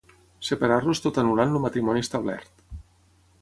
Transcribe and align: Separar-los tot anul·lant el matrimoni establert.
Separar-los 0.45 1.01
tot 1.03 1.19
anul·lant 1.23 1.53
el 1.59 1.63
matrimoni 1.67 2.03
establert. 2.07 2.65